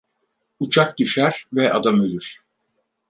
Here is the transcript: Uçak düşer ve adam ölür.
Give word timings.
Uçak 0.59 0.97
düşer 0.99 1.45
ve 1.53 1.73
adam 1.73 1.99
ölür. 1.99 2.41